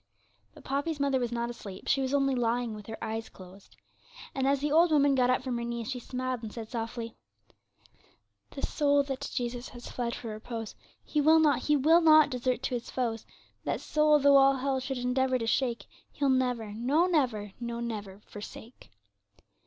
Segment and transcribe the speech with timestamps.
[0.55, 3.77] But Poppy's mother was not asleep, she was only lying with her eyes closed.
[4.33, 7.13] And as the old woman got up from her knees she smiled, and said softly,
[8.49, 12.31] 'The soul that to Jesus has fled for repose, He will not, He will not
[12.31, 13.27] desert to its foes;
[13.63, 18.21] That soul, though all hell should endeavour to shake, He'll never, no never, no never
[18.25, 18.89] forsake.'